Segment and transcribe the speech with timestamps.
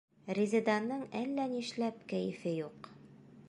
[0.37, 2.91] Резеданың әллә ни эшләп кәйефе юҡ.